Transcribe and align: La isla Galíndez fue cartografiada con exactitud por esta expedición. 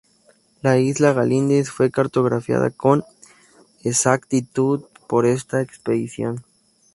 La 0.63 0.79
isla 0.79 1.13
Galíndez 1.13 1.69
fue 1.69 1.91
cartografiada 1.91 2.71
con 2.71 3.03
exactitud 3.83 4.81
por 5.07 5.27
esta 5.27 5.61
expedición. 5.61 6.43